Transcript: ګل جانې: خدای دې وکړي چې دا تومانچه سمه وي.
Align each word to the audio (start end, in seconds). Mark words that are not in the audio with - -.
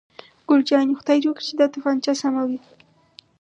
ګل 0.47 0.61
جانې: 0.69 0.93
خدای 0.99 1.17
دې 1.21 1.27
وکړي 1.29 1.45
چې 1.49 1.53
دا 1.59 1.65
تومانچه 1.73 2.13
سمه 2.21 2.43
وي. 2.47 2.59